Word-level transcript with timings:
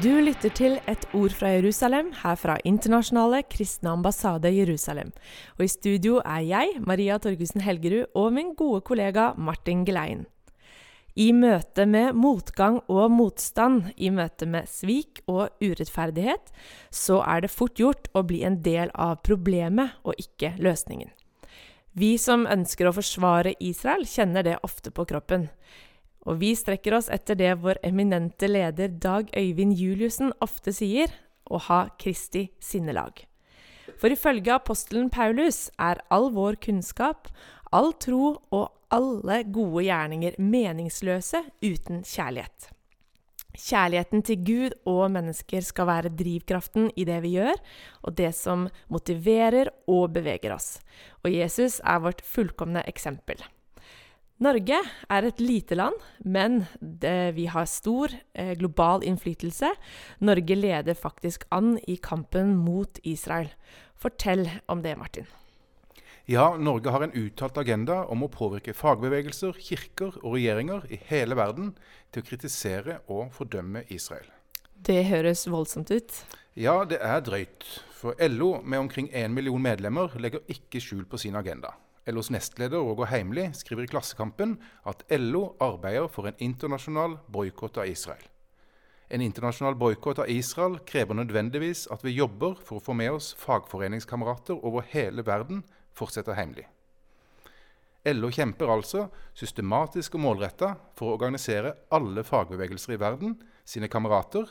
Du 0.00 0.14
lytter 0.16 0.48
til 0.56 0.78
Et 0.88 1.02
ord 1.12 1.34
fra 1.36 1.50
Jerusalem, 1.52 2.06
her 2.22 2.36
fra 2.40 2.54
Internasjonale 2.64 3.42
kristne 3.52 3.90
ambassade 3.92 4.48
Jerusalem. 4.48 5.10
Og 5.58 5.66
i 5.66 5.68
studio 5.68 6.22
er 6.24 6.46
jeg, 6.48 6.70
Maria 6.88 7.18
Torgussen 7.20 7.60
Helgerud, 7.60 8.06
og 8.16 8.32
min 8.32 8.54
gode 8.56 8.80
kollega 8.80 9.34
Martin 9.36 9.82
Gelein. 9.84 10.22
I 11.20 11.34
møte 11.36 11.84
med 11.84 12.16
motgang 12.16 12.78
og 12.88 13.10
motstand, 13.12 13.90
i 14.00 14.08
møte 14.08 14.48
med 14.48 14.72
svik 14.72 15.20
og 15.28 15.52
urettferdighet, 15.60 16.48
så 16.88 17.20
er 17.20 17.44
det 17.44 17.52
fort 17.52 17.76
gjort 17.76 18.08
å 18.16 18.24
bli 18.24 18.40
en 18.48 18.62
del 18.64 18.88
av 18.96 19.20
problemet 19.20 20.00
og 20.00 20.16
ikke 20.16 20.54
løsningen. 20.64 21.12
Vi 21.92 22.14
som 22.16 22.48
ønsker 22.48 22.88
å 22.88 22.96
forsvare 22.96 23.52
Israel, 23.60 24.08
kjenner 24.08 24.48
det 24.48 24.62
ofte 24.64 24.96
på 24.96 25.04
kroppen. 25.04 25.50
Og 26.28 26.40
vi 26.42 26.52
strekker 26.56 26.98
oss 26.98 27.08
etter 27.12 27.38
det 27.38 27.54
vår 27.62 27.80
eminente 27.86 28.48
leder 28.50 28.92
Dag 29.00 29.30
Øyvind 29.36 29.76
Juliussen 29.78 30.34
ofte 30.44 30.74
sier, 30.76 31.12
å 31.50 31.58
ha 31.66 31.80
Kristi 31.98 32.50
sinnelag. 32.62 33.24
For 33.98 34.12
ifølge 34.12 34.52
apostelen 34.54 35.08
Paulus 35.12 35.68
er 35.80 36.00
all 36.14 36.30
vår 36.34 36.60
kunnskap, 36.62 37.28
all 37.72 37.92
tro 37.98 38.36
og 38.54 38.68
alle 38.94 39.42
gode 39.50 39.86
gjerninger 39.86 40.36
meningsløse 40.38 41.42
uten 41.62 42.04
kjærlighet. 42.06 42.70
Kjærligheten 43.50 44.22
til 44.24 44.42
Gud 44.46 44.74
og 44.88 45.10
mennesker 45.10 45.64
skal 45.66 45.88
være 45.90 46.12
drivkraften 46.14 46.90
i 46.94 47.04
det 47.08 47.18
vi 47.24 47.34
gjør, 47.34 47.58
og 48.06 48.14
det 48.18 48.30
som 48.38 48.68
motiverer 48.88 49.72
og 49.90 50.12
beveger 50.14 50.54
oss. 50.54 50.78
Og 51.24 51.34
Jesus 51.34 51.80
er 51.82 52.04
vårt 52.04 52.22
fullkomne 52.22 52.84
eksempel. 52.88 53.42
Norge 54.40 54.78
er 55.12 55.26
et 55.28 55.40
lite 55.42 55.76
land, 55.76 55.96
men 56.24 56.62
det, 56.80 57.34
vi 57.36 57.44
har 57.52 57.66
stor 57.68 58.08
eh, 58.32 58.54
global 58.56 59.04
innflytelse. 59.04 59.68
Norge 60.24 60.56
leder 60.56 60.96
faktisk 60.96 61.44
an 61.52 61.74
i 61.84 61.98
kampen 62.00 62.54
mot 62.56 63.02
Israel. 63.04 63.50
Fortell 64.00 64.46
om 64.64 64.80
det, 64.80 64.94
Martin. 64.96 65.28
Ja, 66.24 66.54
Norge 66.56 66.88
har 66.94 67.04
en 67.04 67.12
uttalt 67.12 67.60
agenda 67.60 67.98
om 68.08 68.24
å 68.24 68.30
påvirke 68.32 68.72
fagbevegelser, 68.72 69.60
kirker 69.60 70.16
og 70.22 70.38
regjeringer 70.38 70.88
i 70.88 71.02
hele 71.10 71.36
verden 71.36 71.74
til 72.08 72.24
å 72.24 72.28
kritisere 72.30 73.00
og 73.12 73.34
fordømme 73.36 73.84
Israel. 73.92 74.24
Det 74.72 75.02
høres 75.10 75.44
voldsomt 75.52 75.92
ut. 75.92 76.16
Ja, 76.56 76.78
det 76.88 77.02
er 77.04 77.20
drøyt. 77.28 77.68
For 77.92 78.16
LO 78.24 78.54
med 78.64 78.86
omkring 78.86 79.12
én 79.12 79.36
million 79.36 79.60
medlemmer 79.60 80.16
legger 80.16 80.48
ikke 80.48 80.80
skjul 80.80 81.04
på 81.04 81.20
sin 81.20 81.36
agenda. 81.36 81.76
LOs 82.06 82.30
nestleder 82.32 82.80
Roger 82.80 83.10
Heimli 83.10 83.50
skriver 83.54 83.84
i 83.84 83.90
Klassekampen 83.90 84.56
at 84.88 85.04
LO 85.12 85.54
arbeider 85.60 86.08
for 86.08 86.30
en 86.30 86.38
internasjonal 86.40 87.18
boikott 87.28 87.80
av 87.82 87.90
Israel. 87.90 88.22
En 89.10 89.20
internasjonal 89.20 89.74
boikott 89.74 90.22
av 90.22 90.30
Israel 90.30 90.78
krever 90.86 91.18
nødvendigvis 91.18 91.88
at 91.90 92.04
vi 92.06 92.14
jobber 92.14 92.54
for 92.62 92.78
å 92.78 92.84
få 92.84 92.94
med 92.94 93.16
oss 93.18 93.32
fagforeningskamerater 93.40 94.60
over 94.64 94.86
hele 94.92 95.24
verden, 95.26 95.64
fortsetter 95.92 96.38
Heimli. 96.38 96.64
LO 98.08 98.30
kjemper 98.32 98.70
altså 98.72 99.08
systematisk 99.36 100.14
og 100.16 100.22
målretta 100.24 100.70
for 100.96 101.10
å 101.10 101.18
organisere 101.18 101.74
alle 101.92 102.24
fagbevegelser 102.24 102.94
i 102.94 103.00
verden, 103.02 103.34
sine 103.64 103.90
kamerater, 103.92 104.46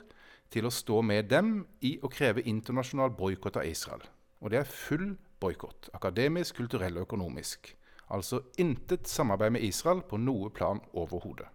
til 0.54 0.68
å 0.68 0.74
stå 0.74 1.02
med 1.06 1.32
dem 1.32 1.64
i 1.86 1.96
å 2.04 2.12
kreve 2.12 2.46
internasjonal 2.46 3.14
boikott 3.16 3.58
av 3.58 3.66
Israel. 3.70 4.04
Og 4.44 4.52
det 4.54 4.62
er 4.62 4.70
full 4.70 5.16
boikott. 5.40 5.90
Akademisk, 5.94 6.56
kulturell 6.56 6.98
og 6.98 7.08
økonomisk. 7.08 7.76
Altså 8.10 8.42
intet 8.58 9.08
samarbeid 9.08 9.54
med 9.56 9.62
Israel 9.62 10.02
på 10.02 10.18
noe 10.18 10.50
plan 10.50 10.82
overhodet. 10.94 11.48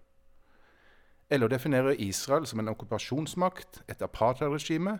LO 1.32 1.48
definerer 1.48 1.96
Israel 1.98 2.46
som 2.46 2.60
en 2.60 2.70
okkupasjonsmakt, 2.70 3.82
et 3.88 4.02
apartheidregime, 4.02 4.98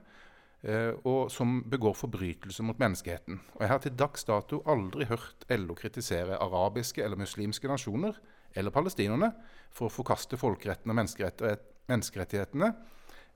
eh, 0.63 0.93
og 1.05 1.31
som 1.31 1.63
begår 1.71 1.95
forbrytelser 1.95 2.65
mot 2.65 2.79
menneskeheten. 2.79 3.41
Og 3.55 3.61
Jeg 3.61 3.69
har 3.69 3.79
til 3.79 3.99
dags 3.99 4.25
dato 4.25 4.63
aldri 4.67 5.05
hørt 5.05 5.45
LO 5.51 5.75
kritisere 5.75 6.41
arabiske 6.41 7.03
eller 7.03 7.17
muslimske 7.17 7.69
nasjoner, 7.69 8.19
eller 8.55 8.71
palestinerne, 8.71 9.33
for 9.71 9.87
å 9.87 9.93
forkaste 9.93 10.37
folkeretten 10.37 10.91
og 10.91 10.97
menneskerettighetene 10.97 12.75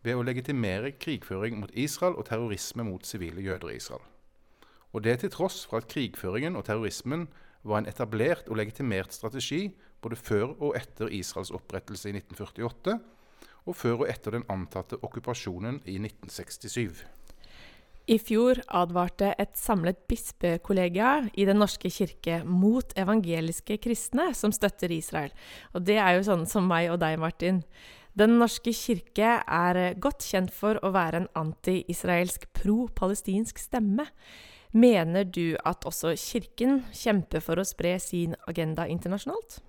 ved 0.02 0.14
å 0.14 0.22
legitimere 0.22 0.92
krigføring 0.98 1.58
mot 1.60 1.70
Israel 1.74 2.14
og 2.14 2.28
terrorisme 2.30 2.86
mot 2.86 3.06
sivile 3.06 3.42
jøder 3.42 3.68
i 3.68 3.76
Israel. 3.76 4.04
Og 4.92 5.04
det 5.04 5.18
til 5.20 5.32
tross 5.32 5.64
for 5.68 5.82
at 5.82 5.88
krigføringen 5.90 6.56
og 6.56 6.64
terrorismen 6.68 7.26
var 7.66 7.82
en 7.82 7.90
etablert 7.90 8.48
og 8.48 8.56
legitimert 8.60 9.12
strategi 9.12 9.68
både 10.00 10.16
før 10.16 10.54
og 10.62 10.76
etter 10.78 11.10
Israels 11.12 11.52
opprettelse 11.54 12.08
i 12.10 12.16
1948, 12.16 12.98
og 13.68 13.76
før 13.76 14.02
og 14.04 14.08
etter 14.08 14.38
den 14.38 14.46
antatte 14.48 14.98
okkupasjonen 15.04 15.82
i 15.84 15.98
1967. 16.00 17.04
I 18.08 18.16
fjor 18.24 18.56
advarte 18.72 19.34
et 19.36 19.58
samlet 19.60 19.98
bispekollegia 20.08 21.26
i 21.36 21.44
Den 21.44 21.58
norske 21.60 21.90
kirke 21.92 22.38
mot 22.40 22.94
evangeliske 22.96 23.76
kristne 23.84 24.30
som 24.32 24.54
støtter 24.54 24.94
Israel. 24.96 25.34
Og 25.76 25.84
det 25.84 25.98
er 26.00 26.16
jo 26.16 26.24
sånn 26.30 26.46
som 26.48 26.64
meg 26.70 26.88
og 26.88 27.02
deg, 27.02 27.18
Martin. 27.20 27.60
Den 28.16 28.38
norske 28.40 28.72
kirke 28.72 29.34
er 29.44 29.80
godt 30.00 30.24
kjent 30.24 30.54
for 30.56 30.80
å 30.80 30.94
være 30.94 31.20
en 31.20 31.28
anti-israelsk 31.36 32.48
pro-palestinsk 32.56 33.60
stemme. 33.60 34.08
Mener 34.72 35.24
du 35.24 35.56
at 35.64 35.84
også 35.88 36.12
Kirken 36.20 36.82
kjemper 36.92 37.40
for 37.40 37.56
å 37.56 37.64
spre 37.64 37.94
sin 38.02 38.34
agenda 38.48 38.84
internasjonalt? 38.88 39.60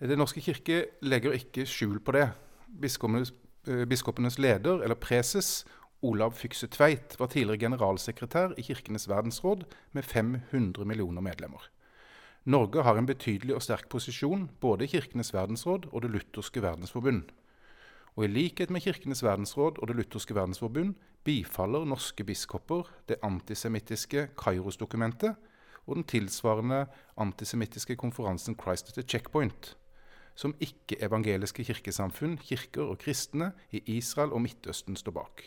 Den 0.00 0.20
norske 0.22 0.40
kirke 0.40 0.84
legger 1.02 1.34
ikke 1.34 1.66
skjul 1.66 1.98
på 2.00 2.14
det. 2.14 2.28
Biskopenes, 2.80 3.32
eh, 3.66 3.84
biskopenes 3.84 4.38
leder, 4.38 4.82
eller 4.84 4.94
preses, 4.94 5.64
Olav 6.02 6.32
Fykse 6.38 6.68
Tveit, 6.70 7.18
var 7.18 7.26
tidligere 7.26 7.58
generalsekretær 7.58 8.54
i 8.56 8.62
Kirkenes 8.62 9.08
verdensråd 9.08 9.64
med 9.92 10.04
500 10.04 10.84
millioner 10.84 11.20
medlemmer. 11.20 11.68
Norge 12.46 12.82
har 12.82 12.96
en 12.96 13.06
betydelig 13.06 13.54
og 13.54 13.62
sterk 13.62 13.88
posisjon 13.90 14.48
både 14.60 14.84
i 14.84 14.86
Kirkenes 14.86 15.34
verdensråd 15.34 15.90
og 15.92 16.02
Det 16.02 16.10
lutherske 16.10 16.62
verdensforbund. 16.62 17.24
Og 18.16 18.24
i 18.24 18.28
likhet 18.28 18.70
med 18.70 18.80
Kirkenes 18.80 19.22
verdensråd 19.22 19.78
og 19.78 19.88
Det 19.88 19.96
lutherske 19.96 20.34
verdensforbund 20.34 20.94
bifaller 21.28 21.84
norske 21.84 22.24
biskoper 22.24 22.88
det 23.08 23.18
antisemittiske 23.26 24.30
Kairos-dokumentet 24.38 25.36
og 25.84 25.98
den 25.98 26.06
tilsvarende 26.08 26.86
antisemittiske 27.20 27.96
konferansen 28.00 28.56
Christ 28.60 28.88
at 28.88 28.96
the 28.96 29.04
Checkpoint, 29.04 29.74
som 30.38 30.54
ikke-evangeliske 30.62 31.66
kirkesamfunn, 31.68 32.38
kirker 32.40 32.88
og 32.88 33.00
kristne 33.02 33.52
i 33.74 33.82
Israel 33.98 34.32
og 34.32 34.44
Midtøsten 34.44 34.96
står 34.96 35.16
bak. 35.18 35.44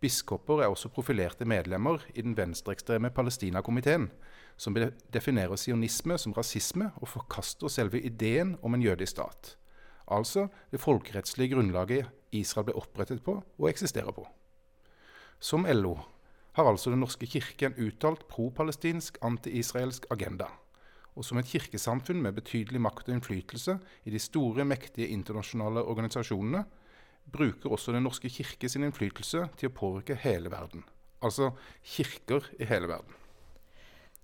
Biskoper 0.00 0.62
er 0.62 0.72
også 0.72 0.88
profilerte 0.88 1.44
medlemmer 1.44 2.00
i 2.14 2.22
den 2.24 2.36
venstreekstreme 2.36 3.10
Palestina-komiteen, 3.12 4.08
som 4.56 4.76
definerer 5.12 5.60
sionisme 5.60 6.16
som 6.18 6.32
rasisme 6.36 6.90
og 6.96 7.08
forkaster 7.08 7.68
selve 7.68 8.00
ideen 8.00 8.56
om 8.62 8.74
en 8.74 8.84
jødisk 8.84 9.18
stat. 9.18 9.56
Altså 10.08 10.48
det 10.72 10.80
folkerettslige 10.80 11.54
grunnlaget 11.54 12.08
Israel 12.32 12.70
ble 12.70 12.80
opprettet 12.80 13.20
på 13.24 13.42
og 13.58 13.68
eksisterer 13.68 14.12
på. 14.12 14.24
Som 15.40 15.64
LO 15.64 15.96
har 16.52 16.68
altså 16.68 16.90
Den 16.90 17.00
norske 17.00 17.26
kirke 17.26 17.70
en 17.70 17.78
uttalt 17.80 18.26
pro-palestinsk, 18.28 19.16
anti-israelsk 19.24 20.04
agenda. 20.12 20.50
Og 21.16 21.24
som 21.24 21.38
et 21.40 21.48
kirkesamfunn 21.48 22.20
med 22.22 22.36
betydelig 22.36 22.80
makt 22.80 23.08
og 23.08 23.16
innflytelse 23.16 23.78
i 24.04 24.12
de 24.12 24.20
store, 24.20 24.66
mektige 24.68 25.08
internasjonale 25.08 25.82
organisasjonene, 25.82 26.64
bruker 27.30 27.72
også 27.72 27.92
Den 27.92 28.04
norske 28.04 28.28
kirke 28.28 28.68
sin 28.68 28.84
innflytelse 28.84 29.46
til 29.56 29.70
å 29.70 29.74
påvirke 29.74 30.18
hele 30.20 30.52
verden. 30.52 30.84
Altså 31.22 31.54
kirker 31.84 32.44
i 32.60 32.68
hele 32.68 32.88
verden. 32.90 33.16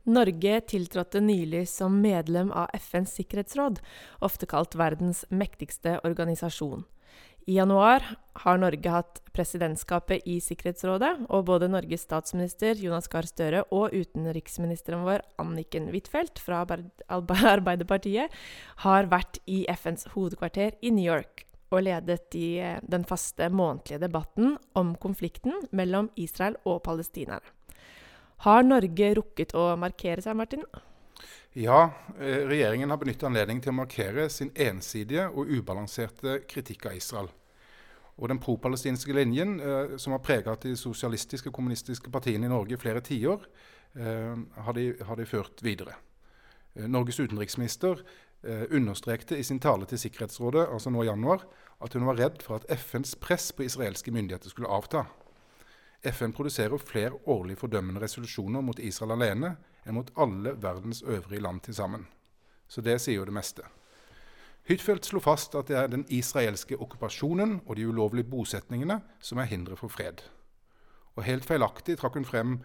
Norge 0.07 0.61
tiltrådte 0.71 1.21
nylig 1.21 1.65
som 1.69 1.97
medlem 2.03 2.53
av 2.55 2.69
FNs 2.77 3.17
sikkerhetsråd, 3.19 3.81
ofte 4.23 4.47
kalt 4.47 4.77
verdens 4.79 5.25
mektigste 5.35 5.97
organisasjon. 6.07 6.85
I 7.47 7.55
januar 7.61 8.03
har 8.43 8.59
Norge 8.59 8.91
hatt 8.91 9.21
presidentskapet 9.31 10.25
i 10.27 10.41
Sikkerhetsrådet, 10.43 11.29
og 11.31 11.45
både 11.47 11.69
Norges 11.71 12.03
statsminister 12.03 12.75
Jonas 12.83 13.07
Gahr 13.13 13.29
Støre 13.29 13.61
og 13.71 13.95
utenriksministeren 13.95 15.05
vår 15.07 15.23
Anniken 15.39 15.87
Huitfeldt 15.93 16.43
fra 16.43 16.65
Arbeiderpartiet 17.55 18.35
har 18.83 19.11
vært 19.13 19.39
i 19.47 19.61
FNs 19.71 20.09
hovedkvarter 20.17 20.75
i 20.83 20.91
New 20.91 21.07
York 21.07 21.45
og 21.71 21.85
ledet 21.87 22.35
i 22.35 22.59
eh, 22.63 22.83
den 22.83 23.07
faste 23.07 23.47
månedlige 23.51 24.03
debatten 24.03 24.57
om 24.75 24.97
konflikten 24.99 25.55
mellom 25.71 26.11
Israel 26.19 26.59
og 26.67 26.83
palestinerne. 26.87 27.47
Har 28.43 28.67
Norge 28.67 29.15
rukket 29.21 29.55
å 29.55 29.71
markere 29.79 30.23
seg, 30.25 30.35
Martin? 30.35 30.67
Ja, 31.57 31.91
eh, 32.21 32.45
regjeringen 32.49 32.91
har 32.91 33.01
benyttet 33.01 33.27
anledningen 33.29 33.63
til 33.65 33.73
å 33.73 33.79
markere 33.79 34.29
sin 34.33 34.51
ensidige 34.53 35.29
og 35.31 35.49
ubalanserte 35.49 36.43
kritikk 36.49 36.87
av 36.91 36.97
Israel. 36.99 37.31
Og 38.17 38.29
den 38.29 38.41
pro-palestinske 38.41 39.13
linjen, 39.13 39.61
eh, 39.61 39.97
som 39.97 40.13
har 40.13 40.25
preget 40.25 40.61
de 40.61 40.77
sosialistiske 40.77 41.49
og 41.49 41.55
kommunistiske 41.55 42.11
partiene 42.11 42.47
i 42.47 42.53
Norge 42.53 42.75
i 42.75 42.81
flere 42.81 43.01
tiår, 43.01 43.47
eh, 43.97 44.37
har, 44.65 44.73
de, 44.73 44.95
har 45.03 45.17
de 45.17 45.25
ført 45.25 45.63
videre. 45.63 45.97
Eh, 46.77 46.89
Norges 46.89 47.21
utenriksminister 47.21 48.03
eh, 48.45 48.65
understrekte 48.71 49.37
i 49.37 49.45
sin 49.45 49.61
tale 49.61 49.87
til 49.87 49.99
Sikkerhetsrådet 49.99 50.69
altså 50.69 50.91
nå 50.91 51.03
i 51.03 51.09
januar, 51.09 51.47
at 51.81 51.93
hun 51.93 52.07
var 52.07 52.17
redd 52.21 52.43
for 52.45 52.57
at 52.57 52.69
FNs 52.71 53.15
press 53.21 53.53
på 53.53 53.65
israelske 53.65 54.13
myndigheter 54.13 54.53
skulle 54.53 54.69
avta. 54.69 55.07
FN 56.05 56.33
produserer 56.33 56.79
flere 56.79 57.17
årlig 57.27 57.57
fordømmende 57.59 58.01
resolusjoner 58.01 58.61
mot 58.61 58.79
Israel 58.79 59.17
alene 59.17 59.57
enn 59.87 59.97
mot 59.97 60.11
alle 60.19 60.57
verdens 60.63 61.03
øvrige 61.03 61.41
land 61.41 61.61
til 61.61 61.75
sammen. 61.75 62.07
Så 62.69 62.83
det 62.83 62.99
sier 63.01 63.21
jo 63.21 63.27
det 63.29 63.35
meste. 63.35 63.63
Huitfeldt 64.67 65.07
slo 65.07 65.21
fast 65.23 65.55
at 65.55 65.69
det 65.71 65.77
er 65.79 65.87
den 65.87 66.03
israelske 66.11 66.79
okkupasjonen 66.83 67.61
og 67.67 67.77
de 67.79 67.87
ulovlige 67.87 68.27
bosetningene 68.31 68.99
som 69.23 69.39
er 69.39 69.47
hinderet 69.47 69.79
for 69.79 69.89
fred. 69.89 70.25
Og 71.15 71.25
helt 71.25 71.47
feilaktig 71.47 71.97
trakk 72.01 72.19
hun 72.19 72.27
frem 72.27 72.57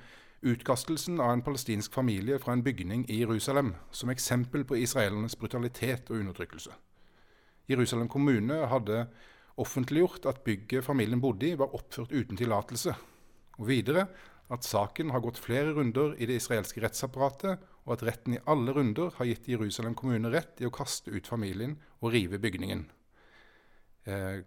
utkastelsen 0.42 1.22
av 1.22 1.36
en 1.36 1.44
palestinsk 1.46 1.94
familie 1.94 2.40
fra 2.42 2.56
en 2.56 2.64
bygning 2.66 3.06
i 3.06 3.20
Jerusalem 3.22 3.76
som 3.94 4.10
eksempel 4.10 4.66
på 4.66 4.80
israelernes 4.82 5.38
brutalitet 5.38 6.10
og 6.10 6.24
undertrykkelse. 6.24 6.74
Jerusalem 7.70 8.10
kommune 8.10 8.66
hadde 8.68 9.06
offentliggjort 9.62 10.26
at 10.26 10.42
bygget 10.42 10.86
familien 10.86 11.22
bodde 11.22 11.52
i, 11.52 11.58
var 11.58 11.76
oppført 11.76 12.12
uten 12.12 12.38
tillatelse. 12.38 12.96
Og 13.60 13.68
videre 13.68 14.08
at 14.52 14.68
saken 14.68 15.14
har 15.14 15.24
gått 15.24 15.40
flere 15.40 15.72
runder 15.76 16.16
i 16.20 16.28
det 16.28 16.42
israelske 16.42 16.82
rettsapparatet, 16.84 17.62
og 17.86 17.94
at 17.96 18.04
retten 18.06 18.36
i 18.36 18.42
alle 18.52 18.74
runder 18.76 19.14
har 19.18 19.30
gitt 19.30 19.48
Jerusalem 19.50 19.96
kommune 19.98 20.32
rett 20.34 20.60
i 20.62 20.68
å 20.68 20.74
kaste 20.76 21.14
ut 21.14 21.30
familien 21.30 21.78
og 22.02 22.12
rive 22.16 22.40
bygningen. 22.42 22.84
Eh, 24.06 24.44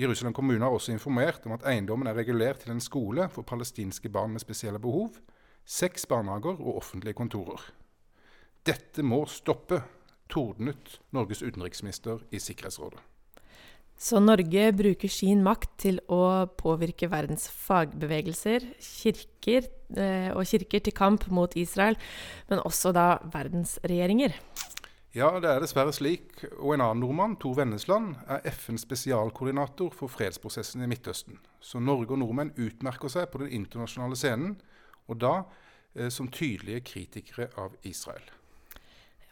Jerusalem 0.00 0.32
kommune 0.32 0.64
har 0.64 0.72
også 0.72 0.94
informert 0.94 1.44
om 1.46 1.52
at 1.52 1.66
eiendommen 1.68 2.08
er 2.08 2.16
regulert 2.16 2.64
til 2.64 2.72
en 2.72 2.80
skole 2.80 3.28
for 3.28 3.44
palestinske 3.44 4.08
barn 4.08 4.32
med 4.32 4.40
spesielle 4.40 4.80
behov, 4.80 5.20
seks 5.68 6.08
barnehager 6.08 6.56
og 6.56 6.80
offentlige 6.80 7.18
kontorer. 7.20 7.60
Dette 8.64 9.04
må 9.04 9.24
stoppe, 9.28 9.82
tordnet 10.32 10.96
Norges 11.12 11.42
utenriksminister 11.44 12.22
i 12.32 12.40
Sikkerhetsrådet. 12.40 13.11
Så 13.98 14.18
Norge 14.18 14.72
bruker 14.74 15.10
sin 15.12 15.44
makt 15.46 15.70
til 15.84 16.00
å 16.10 16.48
påvirke 16.58 17.06
verdens 17.10 17.46
fagbevegelser, 17.46 18.64
kirker 18.82 19.68
eh, 19.94 20.32
og 20.34 20.42
kirker 20.50 20.82
til 20.82 20.96
kamp 20.96 21.28
mot 21.30 21.54
Israel, 21.54 21.98
men 22.50 22.64
også 22.66 22.90
da 22.96 23.06
verdens 23.30 23.76
regjeringer. 23.86 24.34
Ja, 25.12 25.28
det 25.38 25.50
er 25.50 25.60
dessverre 25.60 25.92
slik. 25.92 26.40
Og 26.56 26.72
en 26.72 26.80
annen 26.80 27.02
nordmann, 27.04 27.36
Tor 27.36 27.58
Vennesland, 27.58 28.14
er 28.32 28.46
FNs 28.48 28.86
spesialkoordinator 28.86 29.92
for 29.92 30.08
fredsprosessen 30.08 30.82
i 30.82 30.88
Midtøsten. 30.88 31.36
Så 31.60 31.82
Norge 31.84 32.16
og 32.16 32.22
nordmenn 32.22 32.54
utmerker 32.56 33.12
seg 33.12 33.28
på 33.28 33.42
den 33.44 33.52
internasjonale 33.52 34.16
scenen, 34.16 34.56
og 35.12 35.20
da 35.20 35.34
eh, 35.94 36.08
som 36.08 36.32
tydelige 36.32 36.86
kritikere 36.94 37.50
av 37.60 37.76
Israel. 37.84 38.24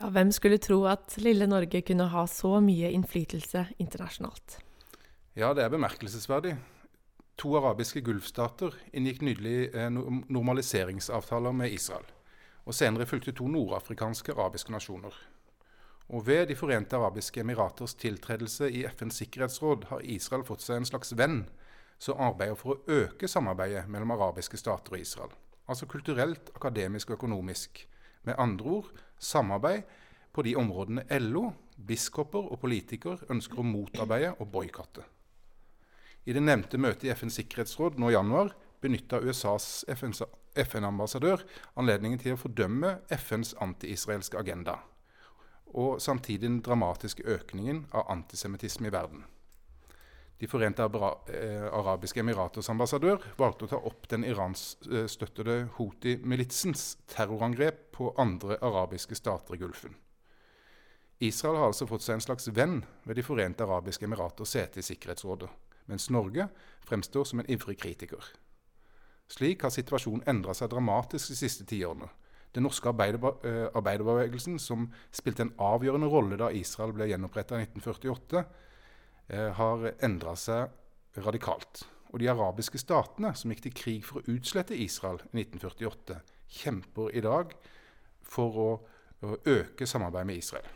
Ja, 0.00 0.08
hvem 0.08 0.30
skulle 0.32 0.56
tro 0.56 0.78
at 0.88 1.18
lille 1.20 1.44
Norge 1.44 1.82
kunne 1.84 2.06
ha 2.08 2.22
så 2.24 2.54
mye 2.64 2.88
innflytelse 2.96 3.66
internasjonalt? 3.82 4.54
Ja, 5.36 5.52
det 5.52 5.66
er 5.66 5.74
bemerkelsesverdig. 5.74 6.54
To 7.40 7.52
arabiske 7.58 8.00
gulfstater 8.04 8.72
inngikk 8.96 9.20
nylig 9.24 9.58
eh, 9.76 9.90
normaliseringsavtaler 9.92 11.52
med 11.52 11.76
Israel. 11.76 12.08
Og 12.64 12.76
senere 12.76 13.08
fulgte 13.08 13.36
to 13.36 13.48
nordafrikanske 13.48 14.32
arabiske 14.32 14.72
nasjoner. 14.72 15.12
Og 16.08 16.24
ved 16.26 16.48
De 16.48 16.56
forente 16.56 16.96
arabiske 16.96 17.40
emiraters 17.44 17.94
tiltredelse 17.94 18.70
i 18.72 18.86
FNs 18.88 19.20
sikkerhetsråd 19.20 19.84
har 19.92 20.00
Israel 20.02 20.48
fått 20.48 20.64
seg 20.64 20.80
en 20.80 20.88
slags 20.88 21.12
venn 21.12 21.44
som 22.00 22.18
arbeider 22.18 22.56
for 22.56 22.72
å 22.72 23.00
øke 23.04 23.28
samarbeidet 23.28 23.84
mellom 23.88 24.16
arabiske 24.16 24.56
stater 24.56 24.96
og 24.96 25.04
Israel. 25.04 25.36
Altså 25.68 25.86
kulturelt, 25.86 26.50
akademisk 26.56 27.12
og 27.12 27.20
økonomisk. 27.20 27.84
Med 28.28 28.38
andre 28.38 28.76
ord 28.80 28.90
samarbeid 29.18 29.82
på 30.32 30.42
de 30.42 30.56
områdene 30.56 31.06
LO, 31.20 31.50
biskoper 31.76 32.50
og 32.52 32.60
politikere 32.60 33.30
ønsker 33.32 33.60
å 33.60 33.66
motarbeide 33.66 34.34
og 34.38 34.50
boikotte. 34.52 35.04
I 36.28 36.34
det 36.36 36.42
nevnte 36.44 36.78
møtet 36.78 37.08
i 37.08 37.14
FNs 37.14 37.38
sikkerhetsråd 37.40 37.96
nå 37.98 38.10
i 38.10 38.14
januar 38.14 38.52
benytta 38.80 39.20
USAs 39.24 39.84
FN-ambassadør 39.88 41.42
anledningen 41.80 42.20
til 42.20 42.36
å 42.36 42.40
fordømme 42.40 42.98
FNs 43.16 43.54
anti-israelske 43.60 44.38
agenda, 44.40 44.78
og 45.72 46.00
samtidig 46.02 46.44
den 46.46 46.62
dramatiske 46.64 47.24
økningen 47.24 47.86
av 47.96 48.08
antisemittisme 48.12 48.88
i 48.90 48.94
verden. 48.94 49.24
De 50.40 50.48
forente 50.48 50.82
eh, 50.82 51.66
arabiske 51.68 52.22
emiraters 52.22 52.70
ambassadør 52.72 53.20
valgte 53.36 53.66
å 53.66 53.70
ta 53.74 53.80
opp 53.90 54.06
den 54.08 54.22
iranskstøttede 54.24 55.56
Houthi-militsens 55.76 56.94
terrorangrep 57.12 57.90
på 57.92 58.14
andre 58.16 58.56
arabiske 58.64 59.18
stater 59.18 59.58
i 59.58 59.60
Gulfen. 59.60 59.98
Israel 61.20 61.58
har 61.60 61.66
altså 61.68 61.84
fått 61.90 62.06
seg 62.06 62.16
en 62.16 62.24
slags 62.24 62.48
venn 62.56 62.78
ved 63.04 63.20
De 63.20 63.24
forente 63.26 63.66
arabiske 63.66 64.08
emiraters 64.08 64.54
sete 64.56 64.80
i 64.80 64.86
Sikkerhetsrådet, 64.86 65.50
mens 65.92 66.08
Norge 66.08 66.48
fremstår 66.88 67.28
som 67.28 67.42
en 67.42 67.52
ivrig 67.52 67.76
kritiker. 67.82 68.24
Slik 69.28 69.66
har 69.66 69.76
situasjonen 69.76 70.24
endra 70.26 70.56
seg 70.56 70.72
dramatisk 70.72 71.34
de 71.34 71.36
siste 71.36 71.68
tiårene. 71.68 72.08
Den 72.56 72.64
norske 72.64 72.88
eh, 72.88 73.68
arbeiderbevegelsen, 73.76 74.56
som 74.58 74.88
spilte 75.12 75.44
en 75.44 75.54
avgjørende 75.60 76.08
rolle 76.08 76.40
da 76.40 76.48
Israel 76.50 76.96
ble 76.96 77.12
gjenoppretta 77.12 77.60
i 77.60 77.68
1948, 77.68 78.46
Eh, 78.48 78.69
har 79.30 79.84
endra 80.02 80.32
seg 80.38 81.20
radikalt. 81.22 81.84
Og 82.10 82.18
de 82.18 82.30
arabiske 82.30 82.78
statene, 82.80 83.32
som 83.38 83.52
gikk 83.52 83.64
til 83.68 83.74
krig 83.76 84.04
for 84.06 84.20
å 84.20 84.34
utslette 84.34 84.74
Israel 84.74 85.20
i 85.30 85.44
1948, 85.44 86.18
kjemper 86.50 87.14
i 87.14 87.22
dag 87.22 87.52
for 88.26 88.58
å, 88.58 88.70
å 89.22 89.36
øke 89.46 89.86
samarbeidet 89.86 90.30
med 90.30 90.40
Israel. 90.42 90.70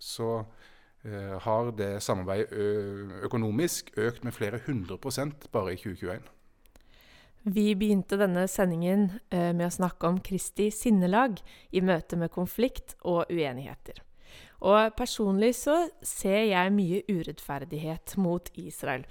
Så 0.00 0.28
eh, 0.38 1.36
har 1.42 1.72
det 1.76 1.96
samarbeidet 2.04 3.24
økonomisk 3.26 3.90
økt 3.98 4.22
med 4.24 4.36
flere 4.36 4.62
hundre 4.66 4.98
prosent 5.02 5.48
bare 5.52 5.74
i 5.74 5.80
2021. 5.80 6.28
Vi 7.50 7.70
begynte 7.74 8.18
denne 8.20 8.44
sendingen 8.52 9.08
eh, 9.32 9.50
med 9.56 9.66
å 9.66 9.74
snakke 9.74 10.06
om 10.06 10.20
Kristi 10.22 10.68
sinnelag 10.74 11.40
i 11.72 11.82
møte 11.82 12.18
med 12.20 12.32
konflikt 12.34 12.98
og 13.00 13.32
uenigheter. 13.32 14.02
Og 14.60 14.92
personlig 14.96 15.54
så 15.56 15.86
ser 16.04 16.50
jeg 16.50 16.74
mye 16.76 17.02
urettferdighet 17.08 18.16
mot 18.20 18.50
Israel. 18.60 19.06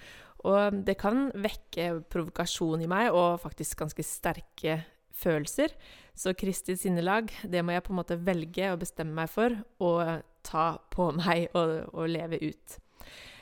Og 0.47 0.83
det 0.87 0.95
kan 1.01 1.29
vekke 1.35 2.03
provokasjon 2.11 2.85
i 2.85 2.89
meg, 2.89 3.11
og 3.11 3.41
faktisk 3.43 3.81
ganske 3.81 4.05
sterke 4.05 4.79
følelser. 5.19 5.73
Så 6.15 6.35
Kristi 6.37 6.77
sinnelag, 6.79 7.31
det 7.43 7.63
må 7.65 7.73
jeg 7.75 7.85
på 7.85 7.93
en 7.93 7.99
måte 7.99 8.19
velge 8.19 8.69
og 8.71 8.83
bestemme 8.83 9.15
meg 9.17 9.31
for 9.31 9.57
å 9.83 10.21
ta 10.45 10.67
på 10.93 11.09
meg 11.19 11.49
og, 11.57 11.89
og 11.93 12.11
leve 12.11 12.39
ut. 12.45 12.77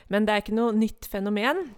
Men 0.08 0.24
det 0.24 0.34
er 0.34 0.42
ikke 0.42 0.56
noe 0.56 0.74
nytt 0.74 1.06
fenomen. 1.12 1.68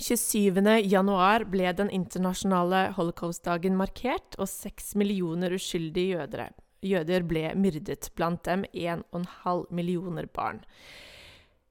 27. 0.00 0.58
januar 0.86 1.44
ble 1.50 1.70
den 1.76 1.90
internasjonale 1.94 2.90
holocaustdagen 2.96 3.78
markert, 3.78 4.36
og 4.38 4.50
seks 4.50 4.94
millioner 4.98 5.54
uskyldige 5.56 6.18
jøder 6.18 6.50
jøder 6.82 7.24
ble 7.28 7.50
myrdet, 7.58 8.10
blant 8.16 8.44
dem 8.48 8.64
1,5 8.72 9.66
millioner 9.74 10.28
barn 10.32 10.62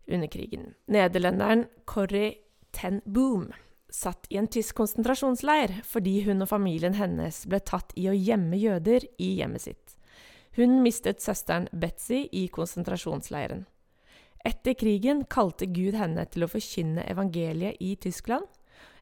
under 0.10 0.28
krigen. 0.28 0.74
Nederlenderen 0.88 1.68
Corrie 1.86 2.36
ten 2.72 3.01
Boom 3.06 3.50
satt 3.89 4.28
i 4.30 4.38
en 4.38 4.48
tysk 4.48 4.78
konsentrasjonsleir 4.78 5.80
fordi 5.88 6.20
hun 6.28 6.44
og 6.46 6.51
familien 6.51 6.98
hennes 6.98 7.44
ble 7.50 7.62
tatt 7.66 7.94
i 7.98 8.08
å 8.10 8.16
gjemme 8.16 8.58
jøder 8.58 9.06
i 9.18 9.34
hjemmet 9.39 9.66
sitt. 9.66 9.96
Hun 10.58 10.82
mistet 10.84 11.22
søsteren 11.22 11.70
Betzy 11.72 12.25
i 12.36 12.48
konsentrasjonsleiren. 12.54 13.66
Etter 14.46 14.74
krigen 14.80 15.25
kalte 15.30 15.68
Gud 15.68 15.98
henne 16.00 16.24
til 16.32 16.46
å 16.46 16.50
forkynne 16.51 17.06
evangeliet 17.12 17.82
i 17.84 17.96
Tyskland. 18.00 18.48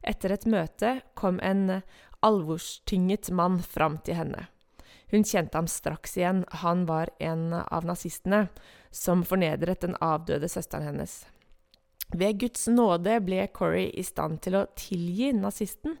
Etter 0.02 0.34
et 0.34 0.46
møte 0.50 0.98
kom 1.18 1.38
en 1.42 1.80
alvorstynget 2.26 3.30
mann 3.30 3.60
fram 3.62 4.00
til 4.04 4.18
henne. 4.18 4.48
Hun 5.10 5.24
kjente 5.24 5.56
ham 5.56 5.68
straks 5.70 6.16
igjen, 6.18 6.44
han 6.62 6.84
var 6.86 7.10
en 7.18 7.52
av 7.52 7.86
nazistene 7.88 8.46
som 8.90 9.24
fornedret 9.24 9.80
den 9.80 9.96
avdøde 10.04 10.48
søsteren 10.48 10.84
hennes. 10.90 11.22
Ved 12.12 12.40
Guds 12.40 12.66
nåde 12.72 13.18
ble 13.20 13.46
Corrie 13.52 13.92
i 13.92 14.04
stand 14.04 14.40
til 14.44 14.56
å 14.56 14.66
tilgi 14.76 15.32
nazisten, 15.36 15.98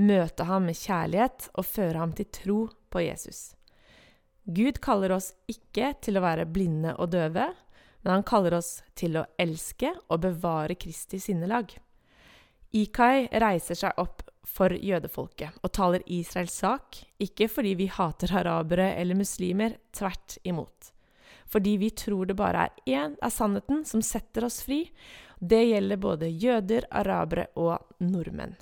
møte 0.00 0.46
ham 0.48 0.68
med 0.68 0.78
kjærlighet 0.80 1.50
og 1.54 1.68
føre 1.68 2.00
ham 2.00 2.12
til 2.16 2.28
tro 2.32 2.60
på 2.92 3.02
Jesus. 3.04 3.50
Gud 4.44 4.80
kaller 4.80 5.12
oss 5.14 5.34
ikke 5.52 5.92
til 6.00 6.16
å 6.16 6.24
være 6.24 6.48
blinde 6.48 6.94
og 6.96 7.12
døve, 7.12 7.50
men 8.00 8.12
han 8.12 8.24
kaller 8.24 8.56
oss 8.56 8.80
til 8.96 9.20
å 9.20 9.26
elske 9.40 9.92
og 10.08 10.22
bevare 10.24 10.78
Kristi 10.80 11.20
sinnelag. 11.20 11.74
Ikai 12.72 13.28
reiser 13.42 13.76
seg 13.76 14.00
opp 14.00 14.24
for 14.50 14.74
jødefolket 14.74 15.60
og 15.62 15.72
taler 15.76 16.04
Israels 16.10 16.56
sak, 16.62 16.98
ikke 17.22 17.48
fordi 17.50 17.76
vi 17.78 17.90
hater 17.90 18.32
arabere 18.42 18.92
eller 19.00 19.18
muslimer, 19.18 19.76
tvert 19.94 20.38
imot. 20.44 20.90
Fordi 21.50 21.76
vi 21.82 21.90
tror 21.90 22.30
det 22.30 22.38
bare 22.38 22.68
er 22.68 22.96
én 23.00 23.16
av 23.22 23.32
sannheten 23.34 23.84
som 23.86 24.02
setter 24.02 24.46
oss 24.46 24.60
fri. 24.66 24.84
Det 25.40 25.62
gjelder 25.70 26.02
både 26.02 26.28
jøder, 26.30 26.86
arabere 26.90 27.48
og 27.58 27.78
nordmenn. 28.04 28.54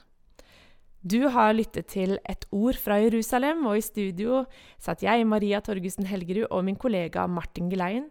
Du 0.98 1.28
har 1.30 1.54
lyttet 1.54 1.86
til 1.92 2.16
Et 2.28 2.44
ord 2.50 2.76
fra 2.76 2.98
Jerusalem, 2.98 3.66
og 3.70 3.78
i 3.78 3.84
studio 3.84 4.42
satt 4.82 5.04
jeg, 5.04 5.26
Maria 5.26 5.60
Torgussen 5.60 6.08
Helgerud, 6.08 6.48
og 6.50 6.64
min 6.66 6.76
kollega 6.76 7.26
Martin 7.30 7.70
Geleien. 7.70 8.08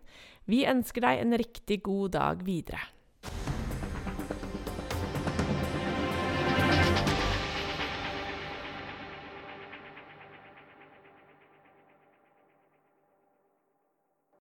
Vi 0.48 0.64
ønsker 0.66 1.04
deg 1.04 1.20
en 1.22 1.36
riktig 1.38 1.82
god 1.84 2.16
dag 2.16 2.46
videre. 2.48 2.80